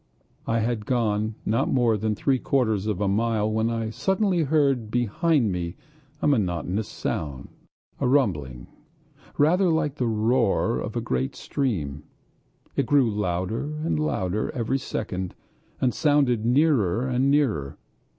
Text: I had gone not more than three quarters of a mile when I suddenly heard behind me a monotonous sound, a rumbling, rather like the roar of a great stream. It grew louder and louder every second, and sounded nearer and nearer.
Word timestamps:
I 0.47 0.61
had 0.61 0.87
gone 0.87 1.35
not 1.45 1.69
more 1.69 1.95
than 1.95 2.15
three 2.15 2.39
quarters 2.39 2.87
of 2.87 3.01
a 3.01 3.07
mile 3.07 3.51
when 3.51 3.69
I 3.69 3.91
suddenly 3.91 4.41
heard 4.41 4.89
behind 4.89 5.51
me 5.51 5.75
a 6.23 6.27
monotonous 6.27 6.87
sound, 6.87 7.49
a 7.99 8.07
rumbling, 8.07 8.65
rather 9.37 9.69
like 9.69 9.97
the 9.97 10.07
roar 10.07 10.79
of 10.79 10.95
a 10.95 11.01
great 11.01 11.35
stream. 11.35 12.01
It 12.75 12.87
grew 12.87 13.11
louder 13.11 13.65
and 13.83 13.99
louder 13.99 14.49
every 14.55 14.79
second, 14.79 15.35
and 15.79 15.93
sounded 15.93 16.45
nearer 16.47 17.07
and 17.07 17.29
nearer. 17.29 17.77